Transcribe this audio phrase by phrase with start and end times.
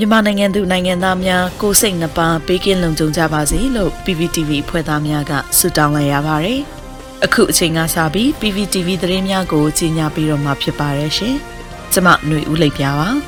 [0.00, 6.60] မြန်မာနိုင်ငံသူနိုင်ငံသားများကိုယ်စိတ်နှပါဘေးကင်းလုံခြုံကြပါစေလို့ PPTV ဖွဲ့သားများကဆုတောင်းလိုက်ရပါတယ်။
[7.24, 11.34] အခုအချိန်ကစပြီး PPTV သတင်းများကိုကြီးညာပြီးတော့မှဖြစ်ပါတယ်ရှင်။
[11.92, 13.08] ကျွန်မຫນွေဦးလိပ်ပြပါ။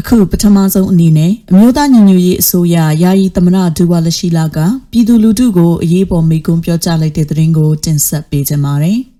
[0.00, 4.58] အခုပထမဆုံးအနေနဲ့အမျိုးသားညီညွတ်ရေးအစိုးရယာယီသမရဒူဝါလရှိလာက
[4.90, 9.00] ပြည်သူလူထုကိုအရေးပေါ်မေကွန်းပြောကြားလိုက်တဲ့သတင်းကိုတင်ဆက်ပေးကြပါမယ်။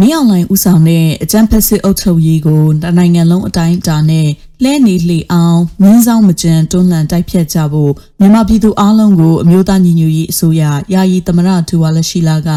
[0.00, 4.28] မင်းအောင်လှိုင်ဦးဆောင်တဲ့အကြံဖက်စစ်အုပ်ချုပ်ရေးကိုတနိုင်ငံလုံးအတိုင်းအတာနဲ့
[4.62, 10.62] လှဲနေလှအောင်မင်းဆောင်မကြံတွန်းလှန်တိုက်ဖြတ်ကြဖို့မြန်မာပြည်သူအလုံးကိုအမျိုးသားညီညွတ်ရေးအစိုးရ
[10.94, 12.48] ယာယီသမရဒူဝါလရှိလာက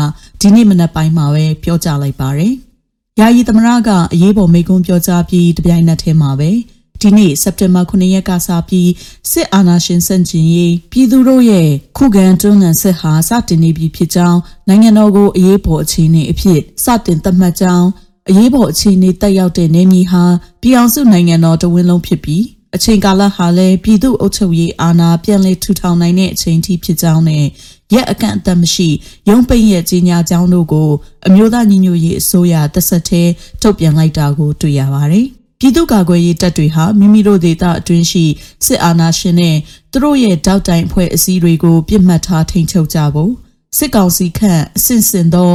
[0.42, 2.54] ဒီနေ့မနက်ပိုင်းမှာပဲပြောကြားလိုက်ပါတယ်။
[3.20, 6.52] ယာယီသမရကအရေးပေါ်မေကွန်းပြောကြားပြီးတပြိုင်နက်တည်းမှာပဲ။
[7.02, 8.92] ဒီနေ့စက်တင်ဘာ9ရက်ကစပြီး
[9.32, 17.88] စစ်အာဏာရှင်စန့်ကျင်ရေးပြည်သူတို့ရဲ့ခုခံတွန်းလှန်စစ်ဟာစတင်နေပြီဖြစ်ကြောင်းနိုင်ငံတော်ကိုအရေးပေါ်အခြေအနေအဖြစ်စတင်သတ်မှတ်ကြောင်း
[18.30, 20.24] အရေးပေါ်အခြေအနေတက်ရောက်တဲ့နေမြေဟာ
[20.62, 22.44] ပြည်အောင်စုနိုင်ငံတော်တဝင်းလုံးဖြစ်ပြီး
[22.76, 27.46] အချိန်ကာလဟာလည်းပြည်သူ့အုပ်ချုပ်ရေးအာဏာပြန်လည်ထူထောင်နိုင်တဲ့အချိန်ထိဖြစ်ကြောင်းနဲ့
[27.94, 28.90] ရက်အကန့်အသတ်မရှိ
[29.30, 30.90] ရုံးပိတ်ရဲ့ကြီးညာကြောင်းတို့ကို
[31.28, 33.30] အမျိုးသားညီညွတ်ရေးအစိုးရတက်ဆက်သေး
[33.62, 35.28] ထုတ်ပြန်လိုက်တာကိုတွေ့ရပါတယ်။
[35.62, 38.26] ပြည်သူ့ကာကွယ်ရေးတပ်တွေဟာမိမိတို့ဒေသအတွင်းရှိ
[38.66, 39.56] စစ်အာဏာရှင်နဲ့
[39.92, 43.32] သူတို့ရဲ့တောက်တိုင်အဖွဲ့အစည်းတွေကိုပြစ်မှတ်ထားထိန်ချုပ်ကြဖို့
[43.78, 45.54] စစ်ကောင်စီခန့်အဆင့်ဆင့်သော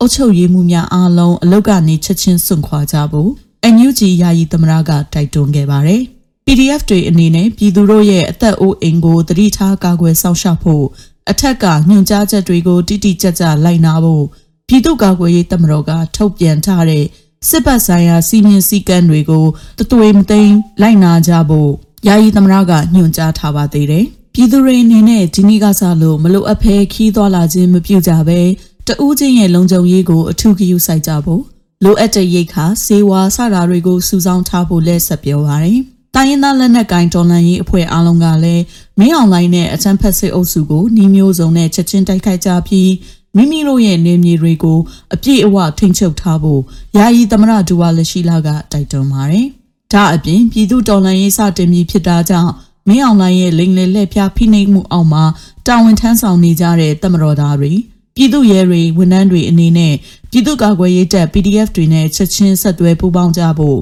[0.00, 3.30] အုပ်ချုပ်ရေးမှုများအားလုံးအလုတ်ကနေချက်ချင်းစွန့်ခွာကြဖို့
[3.74, 6.02] NUG ယာယီသမရကတိုက်တွန်းခဲ့ပါတယ်။
[6.46, 10.84] PDF တွေအနေနဲ့ပြည်သူတို့ရဲ့အသက်အိုးအိမ်ကိုတတိထားကာကွယ်စောင့်ရှောက်ဖို့
[11.30, 14.24] အထက်ကညွှန်ကြားချက်တွေကိုတိတိကျကျလိုက်နာဖို့
[14.68, 17.04] ပြည်သူ့ကာကွယ်ရေးတပ်မတော်ကထုတ်ပြန်ထားတဲ့
[17.50, 19.44] စစ်ပတ်ဆိုင်ရာစီမင်းစည်းကမ်းတွေကို
[19.78, 21.70] တသွေမသိမ်းလိုက်နာကြဖို့
[22.06, 28.40] ယာယီသမရကညွှန်ကြားထားပါသေးတယ်။ပြည်သူတွေအနေနဲ့ဒီနေ့ကစားလို့မလိုအပ်ဖဲခီးသွားလာခြင်းမပြုကြဘဲ
[28.86, 31.42] တဦးချင်းရဲ့လုံခြုံရေးကိုအထူးဂရုစိုက်ကြဖို့
[31.84, 35.80] လိုအပ်တဲ့ရိတ်ခါစေဝါစတာတွေကိုစုဆောင်းထားဖို့လက်ဆက်ပြောပါရယ်။
[36.14, 38.64] တိုင်းရင်းသားလက်နက်ကိုင်တော်လှန်ရေးအဖွဲ့အားလုံးကလည်း
[38.98, 42.90] မင်းအောင်လိုင်းနဲ့အချမ်းဖက်စစ်အုပ်စုကိုနှီးမျိုးစုံနဲ့ချက်ချင်းတိုက်ခိုက်ကြပြီး
[43.36, 44.78] မိမိတို့ရဲ့နေမြေတွေကို
[45.14, 46.62] အပြည့်အဝထိန်းချုပ်ထားဖို့
[46.96, 49.46] ယာယီသမရဒူဝါလက်ရှိလာကတိုက်တွန်းပါတယ်။
[49.92, 52.52] ဒါအပြင်ပြည်သူတော်လှန်ရေးစတင်ပြီးဖြစ်တာကြောင့်
[52.88, 55.24] မင်းအောင်လှိုင်ရဲ့လိန်လေလက်ပြဖိနှိပ်မှုအောက်မှာ
[55.66, 57.72] တာဝန်ထမ်းဆောင်နေကြတဲ့တမတော်သားတွေ
[58.16, 59.94] ပြည်သူရဲတွေဝန်ထမ်းတွေအနေနဲ့
[60.30, 63.78] ပြည်သူ့ကာကွယ်ရေးတပ် PDF တွေနဲ့ချက်ချင်းဆက်သွယ်ပူးပေါင်းကြဖို့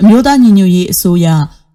[0.00, 1.28] အမျိုးသားညီညွတ်ရေးအစိုးရ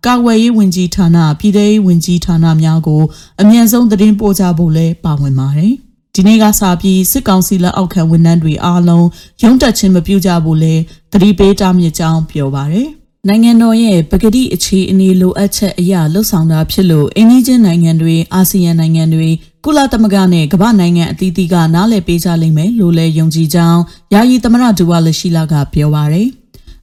[0.05, 3.01] ကာကွယ်ရေးဝန်ကြီးဌာနပြည်ထောင်ရေးဝန်ကြီးဌာနများကို
[3.41, 5.75] အမြန်ဆုံးသတင်းပို့ကြဖို့လည်းပါဝင်ပါတယ်။
[6.19, 9.07] ဒီနေ့ကစပြီးစစ်ကောင်စီလက်အောက်ခံဝန်ထမ်းတွေအားလုံး
[9.43, 10.75] ရုံးတက်ခြင်းမပြုကြဘူးလေ
[11.11, 12.89] သတိပေးတာမြစ်ကြောင်းပြောပါရယ်
[13.27, 19.29] နိုင်ငံတော်ရဲ့ပကတိအခြေအနေလိုအပ်ချက်အရာလှုပ်ဆောင်တာဖြစ်လို့အင်းကြီးချင်းနိုင်ငံတွေအာဆီယံနိုင်ငံတွေ
[19.65, 23.81] ကုလသမဂ္ဂနဲ့ကမ္ဘာနိုင်ငံအသီးသီးကနားလည်ပေးကြလိမ့်မယ်လို့လည်းယုံကြည်ကြောင်း
[24.13, 26.29] ယာယီသမရဒူဝါလရှိလာကပြောပါရယ်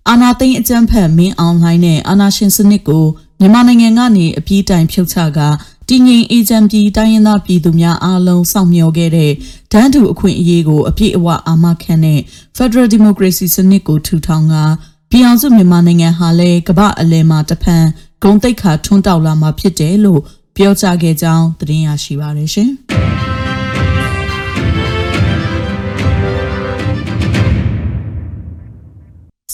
[0.08, 3.04] အာနာသိန်းအကြံဖက်မင်းအောင်လှိုင်းနဲ့အာနာရှင်စနစ်ကို
[3.40, 5.40] မြန်မာနိုင်ငံကနေအပြေးတိုင်ဖြုတ်ချက
[5.88, 9.32] တည်ငြိမ်အေဂျင့်ပြည်တိုင်းရင်းသားပြည်သူများအားလုံးစောင့်မျှော်ခဲ့တဲ့
[9.72, 12.20] ဒန်းတူအခွင့်အရေးကိုအပြည့်အဝအာမခံတဲ့
[12.56, 14.54] Federal Democracy စနစ်ကိုထူထောင်က
[15.10, 17.84] ပြည်အောင်စုမြန်မာနိုင်ငံဟာလည်းကမ္ဘာအလယ်မှာတဖန်
[18.22, 20.20] ဂုံတိတ်ခါထွန်းတောက်လာမှာဖြစ်တယ်လို့
[20.56, 22.70] ပြောကြားခဲ့ကြောင်းသတင်းရရှိပါရရှင်။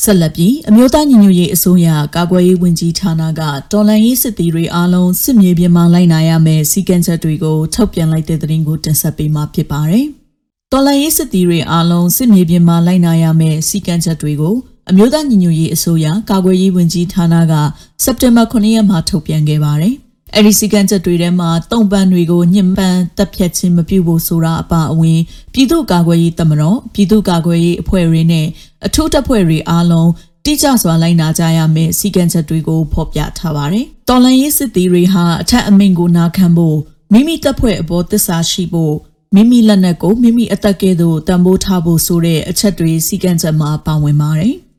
[0.04, 3.40] ဆက်လက်ပြီးအမျိုးသားညီညွတ်ရေးအစိုးရကာကွယ်ရေးဝန်ကြီးဌာနက
[3.72, 10.06] တော်လှန်ရေးစစ်သည်တွေအားလုံးစစ်မြေပြင်မှာလိုက်နာရမယ့်စီကံချက်တွေကိုထုတ်ပြန်လိုက်တဲ့သတင်းကိုတင်ဆက်ပေးမှာဖြစ်ပါတယ်။
[10.72, 14.54] တော်လှန်ရေးစစ်သည်တွေအားလုံးစစ်မြေပြင်မှာလိုက်နာရမယ့်စီကံချက်တွေကို
[14.90, 17.54] အမျိုးသားညီညွတ်ရေးအစိုးရကာကွယ်ရေးဝန်ကြီးဌာနက
[18.04, 19.96] စက်တင်ဘာ9ရက်မှာထုတ်ပြန်ခဲ့ပါတယ်။
[20.36, 25.20] အဲဒီစီကံချက်တွေထဲမှာတုံပန်းတွေကိုညှဉ်းပန်းတပ်ဖြတ်ခြင်းမပြုဖို့ဆိုတာအပါအဝင်
[25.52, 28.46] ပြည်သူ့ကာကွယ်ရေးတမတော်ပြည်သူ့ကာကွယ်ရေးအဖွဲ့တွေနဲ့
[28.86, 30.10] အထူးတပ်ဖွဲ့တွေအားလုံး
[30.44, 36.78] တိကျစွာလိုက်နာကြရမယ့်စီကံချက်တွေကိုဖော်ပြထားပါတယ်။တော်လန်ရေးစစ်သည်တွေဟာအထက်အမိန့်ကိုနာခံဖို့
[37.12, 38.94] မိမိတပ်ဖွဲ့အပေါ်သစ္စာရှိဖို့
[39.34, 44.56] မိမိလက်နက်ကိုမိမိအသက်ကဲ့သို့တံပိုးထားဖို့ဆိုတဲ့အချက်တွေစီကံချက်မှာပါဝင်ပါတယ်။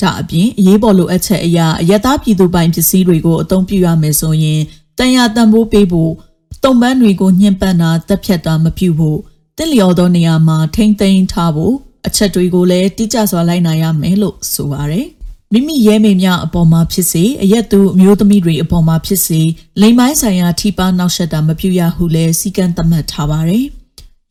[0.00, 4.60] ဒါအပြင်အရေးပေါ်လိုအပ်ချက်အရာအယက်သားပြည်သူပိုင်ပစ္စည်းတွေကိုအသုံးပြုရမယ်ဆိုရင်
[4.98, 6.12] တန်ရာတန်ဖိုးပေးဖို့
[6.64, 9.18] တုံပန်းတွေကိုညှဉ်းပန်းတာတက်ဖြတ်တာမပြုဖို့
[9.58, 11.74] တင့်လျော်သောနေရာမှာထိမ့်သိမ်းထားဖို့
[12.06, 15.06] အချက်တွေကိုလည်းတိကျစွာလိုက်နာရမယ်လို့ဆိုပါတယ်
[15.52, 19.40] မိမိရဲမေများအပေါ်မှာဖြစ်စေအရက်သူအမျိုးသမီးတွေအပေါ်မှာဖြစ်စေ
[19.80, 23.66] လိမ်မိုင်းဆိုင်ရာထိပါနောက်ဆက်တာမပြုရဟုလဲစီကံသတ်မှတ်ထားပါတယ်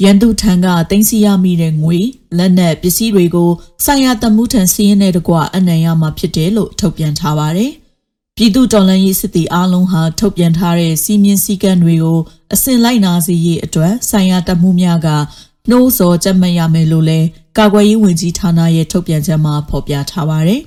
[0.03, 1.99] ရန်သူထံကတင်စီရမိတဲ့ငွေ
[2.37, 3.51] လက်နက်ပစ္စည်းတွေကို
[3.85, 7.71] ဆိုင်ရာတမှုထံစီးရင်တဲ့တကွအနံ့ရမှာဖြစ်တယ်လို့ထုတ်ပြန်ထားပါတယ်
[8.37, 12.19] ပြည်သူတော်လှန်ရေးစစ်တီအားလုံးဟာထုတ်ပြန်ထားတဲ့စီမင်းစည်းကမ်းတွေကို
[12.53, 15.07] အစဉ်လိုက်နာစေရေးအတွက်ဆိုင်ရာတပ်မှုများက
[15.69, 17.27] နှိုးဆော်ကြက်မှတ်ရမယ်လို့လည်း
[17.57, 20.61] ကာကွယ်ရေးဝန်ကြီးဌာနရဲ့ထုတ်ပြန်ချက်မှာဖော်ပြထားပါတယ်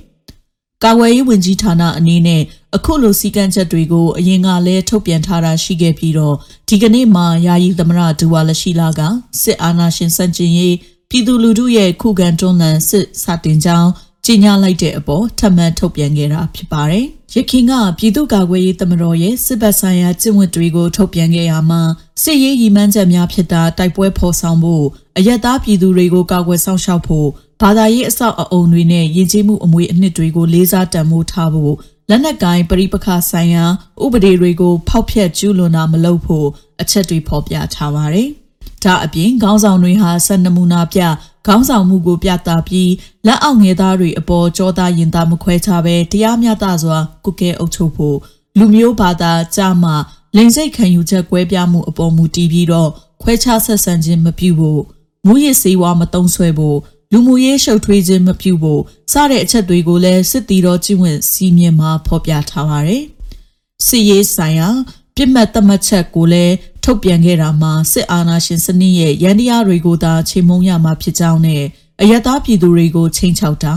[0.83, 2.41] ကာဝယ်ရေးဝန်ကြီးဌာနအနေနဲ့
[2.75, 6.35] အခုလိုစီကံချက်တွေကိုအရင်ကလည်းထုတ်ပြန်ထားတာရှိခဲ့ပြီးတော့
[6.69, 9.01] ဒီကနေ့မှာယာယီသမရဒူဝါလရှိလာက
[9.41, 10.75] စစ်အာဏာရှင်စန့်ကျင်ရေး
[11.09, 13.89] ပြည်သူလူထုရဲ့ခုခံတွန်းလှန်စစ်စတင်ကြောင်း
[14.29, 21.81] ကြီးညာလိုက်တဲ့အပေါ်ထပ်မံထုတ်ပြန်ခဲ့တာဖြစ်ပါတယ်။ရခင်ကပြည်သူ့ကာကွယ်ရေးတမတော်ရဲ့စစ်ဘက်ဆိုင်ရာကျင့်ဝတ်တွေကိုထုတ်ပြန်ခဲ့ရမှာ
[22.23, 24.85] စစ်ရေးရည်မှန်းချက်များဖြစ်တာတိုက်ပွဲဖော်ဆောင်ဖို့
[25.17, 27.27] အယက်သားပြည်သူတွေကိုကာကွယ်ဆောင်ရှောက်ဖို့
[27.61, 31.73] ဘာသာရေးအဆောက်အအုံတွေနဲ့ယဉ်ကျေးမှုအမွေအနှစ်တွေကိုလေးစားတန်ဖိုးထားဖို့
[32.09, 33.65] လက်နက်ကိုင်ပရိပခဆိုင်ရာ
[34.03, 36.47] ဥပဒေတွေကိုဖောက်ဖျက်ကျူးလွန်တာမလုပ်ဖို့
[36.81, 38.29] အချက်တွေဖော်ပြထားပါတယ်။
[38.83, 40.99] ဒါအပြင်ခေါင်းဆောင်တွေဟာဆက်နမူနာပြ
[41.45, 42.91] ခေါင်းဆောင်မှုကိုပြသပြီး
[43.27, 48.17] လက်အောက်ငယ်သားတွေအပေါ်ကြောသားရင်သားမခွဲခြားပဲတရားမျှတစွာကုကဲအုပ်ချုပ်ဖို့
[48.57, 49.91] လူမျိုးဘာသာကြားမှ
[50.35, 52.89] လိန်စိတ်ခံယူချက်ကွဲပြားမှုအပေါ်မူတည်ပြီးတော့
[53.21, 54.81] ခွဲခြားဆက်ဆံခြင်းမပြုဖို့
[55.25, 56.77] မူရစ်စေဝါမတုံးဆွဲဖို့
[57.11, 58.81] လူမှုရေးရှုပ်ထွေးခြင်းမပြုဖို့
[59.11, 63.03] စတဲ့အချက်တွေကိုလည်းစစ်တီတော်ကျင့်ဝတ်စည်းမျဉ်းမှာဖော်ပြထားပါတယ်။
[63.85, 64.69] စစ်ရေးဆိုင်ရာ
[65.17, 66.53] ပြစ်မှတ်သတ်မှတ်ချက်ကိုလည်း
[66.83, 71.63] ထုတ်ပြန်ခဲ့တာမှာစစ်အာဏာရှင်စနစ်ရဲ့ရန်တရားတွေကိုသာချိန်မုံရမှာဖြစ်ကြောင်းနဲ့
[72.01, 73.73] အယက်သားပြည်သူတွေကိုချိန်ချောက်တာ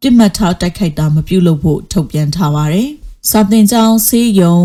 [0.00, 2.88] ပြစ်မှတ်ထားတိုက်ခိုက်တာမပြုလုပ်ဖို့ထုတ်ပြန်ထားပါတယ်။
[3.30, 4.58] စာတင်ကြောင်းဆေးရုံ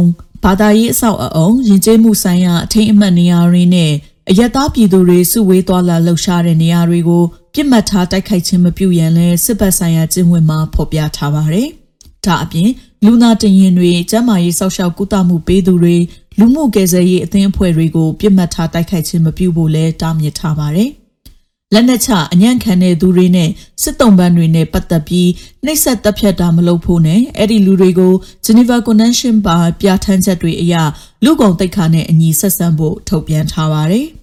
[0.43, 3.91] ဘာသာရေးအဆောက်အအုံယဉ်ကျေးမှုဆိုင်ရာအထိမ်းအမှတ်နေရာတွေနဲ့
[4.29, 7.23] အယက်သားပြည်သူတွေစုဝေးသွားလာလှုပ်ရှားတဲ့နေရာတွေကို
[7.53, 11.67] ပြစ်မှတ်ထားတိုက်ခိုက်ခြင်းမပြုရန်လဲစစ်ဘက်ဆိုင်ရာကျင့်ဝတ်မှာဖော်ပြထားပါတယ်။
[12.25, 12.69] ဒါအပြင်
[13.05, 15.95] လူနာတင်ရင်တွေကျန်းမာရေးစောင့်ရှောက်ကုသမှုပေးသူတွေ
[16.39, 20.91] လူမှုကယ်ဆယ်ရေးအသင်းအဖွဲ့တွေကိုပြစ်မှတ်ထားတိုက်ခိုက်ခြင်းမပြုဖို့လဲတားမြစ်ထားပါတယ်။
[21.73, 23.49] လက်နက်ချအညံ့ခံတဲ့သူတွေနဲ့
[23.83, 25.29] စစ်တုံးပန်းတွေနဲ့ပတ်သက်ပြီး
[25.65, 28.13] နှိပ်စက်တပ်ဖြတ်တာမလုပ်ဖို့နဲ့အဲ့ဒီလူတွေကို
[28.45, 30.75] Geneva Convention ပါပြဋ္ဌာန်းချက်တွေအရ
[31.23, 34.07] လူကုန်တိတ်ခါနဲ့အညီဆက်ဆံဖို့ထုတ်ပြန်ထားပါတယ်။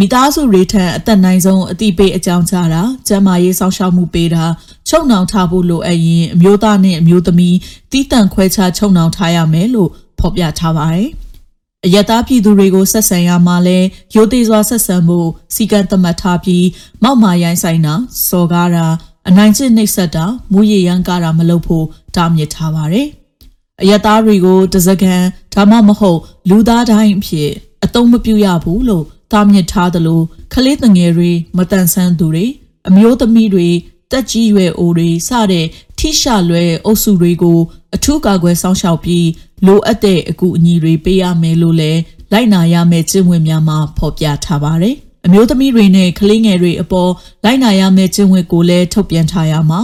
[0.00, 4.44] မိသားစုတွေထံအသက်နိုင်ဆုံးအတိပေးအကြောင်းကြားတာကျန်းမာရေးစောင့်ရှောက်မှုပေးတာ
[4.88, 7.56] ချုပ်နှောင်ထားဖို့လိုအပ်ရင်အမျိုးသားနဲ့အမျိုးသမီး
[7.90, 11.08] တီးတန့်ခွဲခြားချုပ်နှောင်ထားရမယ်လို့ဖော်ပြထားပါတယ်။
[11.84, 13.78] အယက်သားပြည်သူတွေကိုဆက်ဆံရမှာလဲ
[14.14, 16.66] ရိုသေစွာဆက်ဆံဖို့စီကံသတ်မှတ်ထားပြီး
[17.02, 17.94] မောက်မာရိုင်းဆိုင်တာ
[18.28, 18.86] စော်ကားတာ
[19.28, 21.86] အနိုင်ကျင့်နှိပ်စက်တာမူရရန်ကားတာမလုပ်ဖို့
[22.16, 23.08] တားမြစ်ထားပါတယ်။
[23.82, 25.22] အယက်သားတွေကိုတစကန်
[25.54, 27.50] ဒါမှမဟုတ်လူသားတိုင်းအဖြစ်
[27.84, 30.20] အတုံးမပြုရဘူးလို့ တားမြစ်ထားသလို
[30.52, 32.46] ခလေးတငယ်တွေမတန်ဆန်းသူတွေ
[32.88, 33.68] အမျိုးသမီးတွေ
[34.10, 35.66] တက်ကြီးရွယ်အိုတွေစတဲ့
[35.98, 37.58] ထိရှလွဲအုပ်စုတွေကို
[37.94, 39.28] အထူးကာကွယ်စောင့်ရှောက်ပြီး
[39.66, 42.00] လိုအပ်တဲ့အကူအညီတွေပေးရမယ်လို့လည်း
[42.32, 44.96] လိုက်နာရမယ့်ကျင့်ဝတ်များမှာဖော်ပြထားပါတယ်။
[45.26, 47.10] အမျိုးသမီးတွေနဲ့ကလေးငယ်တွေအပေါ်
[47.44, 49.80] လိုက်နာရမယ့်ကျင့်ဝတ်ကိုလည်းထုတ်ပြန်ထားရမှာ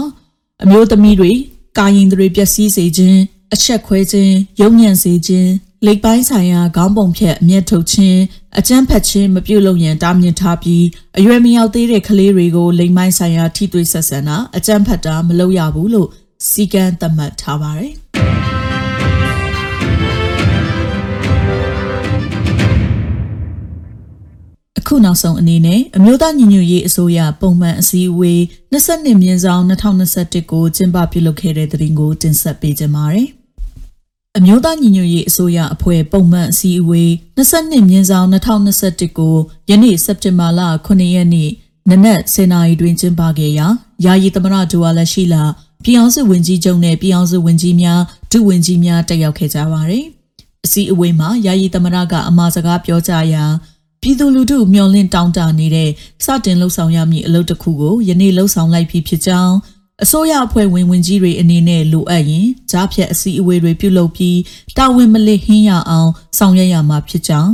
[0.62, 1.32] အမျိုးသမီးတွေ
[1.78, 3.20] ကာရင်တွေပျက်စီးစေခြင်း
[3.54, 5.50] အချက်ခွဲခြင်းရုံညံ့စေခြင်း
[5.86, 8.20] လိပ်ပိုင်းဆိုင်ရာခေါင်းပုံဖြတ်အမျက်ထုတ်ခြင်း
[8.58, 10.84] အကြမ်းဖက်ခြင်းမပြုလုပ်ရန်တားမြစ်ထားပြီး
[11.18, 16.08] အရွယ်မရောက်သေးတဲ့ကလေးတွေကိုလိမ်မိုင်းဆိုင်ရာထိတွေ့ဆက်ဆံတာအကြမ်းဖက်တာမလုပ်ရဘူးလို့
[16.48, 17.92] စီကံသတ်မှတ်ထားပါတယ်
[24.88, 28.40] ခုနောက်ဆုံးအနေနဲ့အမျိုးသားညီညွတ်ရေးအစိုးရပုံမှန်အစည်းအဝေး
[28.72, 33.37] 22မြင်းဆောင်2021ကိုကျင်းပပြုလုပ်ခဲ့တဲ့တဲ့တင်ကိုတင်ဆက်ပေးကြပါမယ်
[34.38, 39.36] အမျိုးသားညီညွတ်ရေးအစိုးရအဖွဲ့ပုံမှန်အစည်းအဝေး22မြင်းဆောင်2021ကို
[39.70, 41.50] ယနေ့စက်တင်ဘာလ9ရက်နေ့
[41.90, 43.66] နနက်10:00နာရီတွင်ကျင်းပခဲ့ရာ
[44.04, 45.42] ယာယီသမရဒူဝါလက်ရှိလာ
[45.84, 48.00] ပြည်အောင်စုဝင်ကြီးချုပ်နဲ့ပြည်အောင်စုဝင်ကြီးများ
[48.32, 50.04] ဒုဝန်ကြီးများတက်ရောက်ခဲ့ကြပါတယ်။
[50.64, 53.44] အစည်းအဝေးမှာယာယီသမရကအမှာစကားပြောကြရာ
[54.02, 55.90] ပြည်သူလူထုမျှော်လင့်တောင်းတနေတဲ့
[56.24, 59.54] စတင်လှုပ်ဆောင်ရမည့်အလုပ်တစ်ခုကိုယနေ့လှုပ်ဆောင်လိုက်ပြီးဖြစ်ကြောင်း
[60.02, 64.38] အစိုးရအဖွဲ့ဝင်ဝင်ကြီးတွေအနေနဲ့လိုအပ်ရင်ကြားဖြတ်အစည်းအဝေးတွေပြုလုပ်ပြီး
[64.76, 67.52] တာဝန်မလစ်ဟင်းရအောင်ဆောင်ရွက်ရမှာဖြစ်ကြောင်း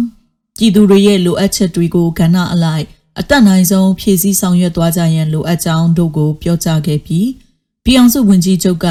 [0.59, 2.85] ပြည်သူတွေရဲ့လိုအပ်ချက်တွေကိုကဏ္ဍအလိုက်
[3.19, 7.29] အတက်နိုင်ဆုံးဖြည့်ဆည်းဆောင်ရွက်သွားကြရန်လိုအပ်ကြောင်းတို့ကိုပြောကြားခဲ့ပြီး
[7.85, 8.87] ပြည်အောင်စုဝင်ကြီးချုပ်က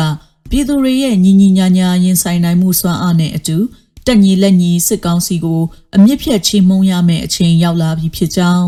[0.49, 3.57] ပြည်သူတွေရဲ့ညီညီညာညာရင်ဆိုင်နိုင်မှုစွမ်းအားနဲ့အတူ
[4.05, 5.61] တက်ညီလက်ညီစစ်ကောင်းစီကို
[5.95, 8.65] အမြင့်ဖြတ်ချေမှုန်းရမယ့်အချိန်ရောက်လာပြီဖြစ်ကြောင်း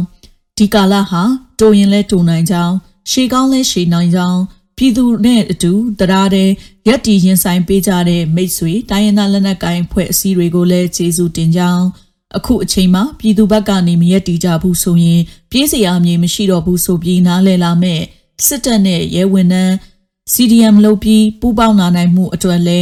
[0.57, 1.23] ဒီကာလဟာ
[1.59, 2.73] တိုရင်လဲတိုနိုင်ကြောင်း
[3.11, 4.39] ရှေကောင်းလဲရှေနိုင်ကြောင်း
[4.77, 6.49] ပြည်သူနဲ့အတူတရားတဲ့
[6.87, 11.85] ရက်တီရင်ဆိုင်ပေးကြတဲ့မိတ်ဆွေတိုင်းရင်းသားလက်နက်ကိုင်ဖွဲ့အစည်းတွေကိုလည်းကျေးဇူးတင်ကြောင်း
[12.37, 18.01] အခုအချိန်မှာပြည်သူဘက်ကနေမရက်တီကြဘူးဆိုရင်ပြေးစရာအမြင်မရှိတော့ဘူးဆိုပြီးနားလည်လာမဲ့
[18.45, 19.73] စစ်တပ်နဲ့ရဲဝန်ထမ်း
[20.33, 22.81] CDM လုပ်ပြီးပူးပေါင်းလာနိုင်မှုအတွက်လဲ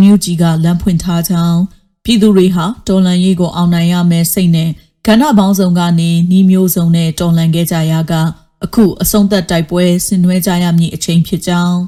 [0.00, 1.60] NUG ကလမ်းဖွင့်ထားကြောင်း
[2.04, 4.70] ပြည်သူတွေဟာတော်လန်ရေးကိုအောင်နိုင်ရမယ်စိတ်နဲ့
[5.06, 8.14] ကဏ္ဍပေါင်းစုံကနေနှီးမျိုးစုံနဲ့တော်လန်ခဲ့ကြရက
[8.64, 11.78] အခုအဆုံးသက်တိုက်ပွဲဆင်နွှဲကြရမည့်အချိန်ဖြစ်ကြောင်း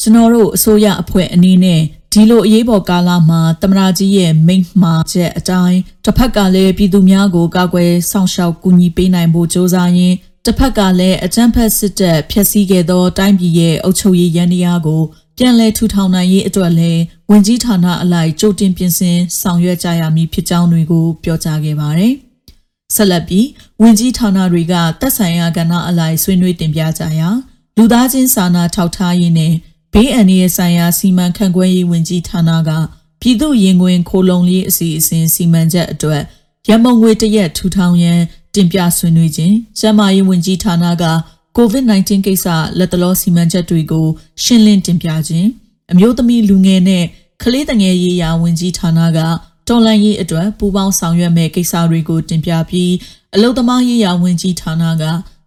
[0.00, 1.80] ကျွန်တော်တို့အစိုးရအဖွဲ့အနေနဲ့
[2.12, 15.02] ဒီလိုအရေးပေါ်ကာလမှာတမနာကြီးရဲ့မိန့်မှာချက်အတိုင်းတစ်ဖက်ကလည်းပြည်သူများကိုကာကွယ်ဆောင်ရှောက်ကူညီပေးနိုင်ဖို့ကြိုးစားရင်းတစ်ဖက်ကလည်းအကြမ်းဖက်စစ်တပ်ဖျက်ဆီးခဲ့သောတိုင်းပြည်ရဲ့အုပ်ချုပ်ရေးရန်တရားကို
[15.38, 17.00] ပြန်လည်ထူထောင်နိုင်ရေးအတွက်လည်း
[17.30, 22.14] ဝင်ကြီးဌာနအလိုက်ကြိုတင်ပြင်ဆင်ဆောင်ရွက်ကြရမည်ဖြစ်ကြောင်းတွေကိုပြောကြားခဲ့ပါတယ်။
[22.96, 23.46] ဆက်လက်ပြီး
[23.82, 27.28] ဝင်ကြီးဌာနတွေကတက်ဆိုင်ရာကဏ္ဍအလိုက်ဆွေးနွေးတင်ပြကြရာ
[27.76, 29.54] လူသားချင်းစာနာထောက်ထားရေးနဲ့
[29.92, 32.70] ဘေးအန္တရာယ်ဆိုင်ရာစီမံခန့်ခွဲရေးဝင်ကြီးဌာနက
[33.20, 36.22] ပြည်သူ့ရင်ခွင်ခိုလုံရေးအစီအစဉ်စီမံချက်အတွက်
[36.68, 38.20] ရမုံငွေတရက်ထူထောင်ရန်
[38.54, 41.04] တင်ပြဆွေးနွေးခြင်းကျန်းမာရေးဝန်ကြီးဌာနက
[41.56, 42.46] COVID-19 ကိစ္စ
[42.78, 44.06] လက်တလောစီမံချက်တွေကို
[44.42, 45.48] ရှင်းလင်းတင်ပြခြင်း
[45.92, 47.04] အမျိုးသမီးလူငယ်နဲ့
[47.42, 49.18] ကလေးတငယ်ရေးရာဝန်ကြီးဌာနက
[49.68, 52.92] တော်လန်ရေးအတွက်ပူးပေါင်းဆောင်ရွက်မဲ့ကိစ္စတွေကိုတင်ပြပြီး
[53.34, 55.04] အလုသမားရေးရာဝန်ကြီးဌာနက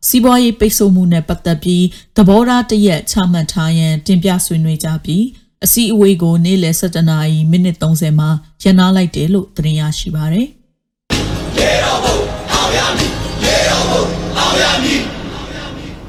[0.08, 1.86] စီးပွားရေးပိတ်ဆို့မှုနဲ့ပတ်သက်ပြီး
[2.16, 5.24] သဘောထားတရက်ချမှတ်ထားရန်တင်ပြဆွေးနွေးကြပြီး
[5.66, 8.30] အစည်းအဝေးကိုနေ့လယ်7:00နာရီမိနစ်30မှာ
[8.64, 10.48] ရန်နာလိုက်တယ်လို့သတင်းရရှိပါရယ်
[11.58, 12.18] ရေတော်ဘုံ
[12.52, 13.12] အောင်ရမည်
[13.44, 14.04] ရေတော်ဘုံ
[14.38, 15.02] အောင်ရမည်